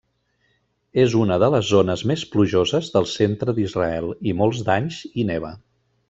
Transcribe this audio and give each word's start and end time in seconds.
És 1.01 1.15
una 1.23 1.35
de 1.43 1.49
les 1.57 1.67
zones 1.73 2.03
més 2.13 2.23
plujoses 2.35 2.89
del 2.97 3.07
centre 3.13 3.53
d'Israel, 3.59 4.09
i 4.31 4.37
molts 4.43 4.63
d'anys 4.71 5.03
hi 5.15 5.27
neva. 5.33 5.53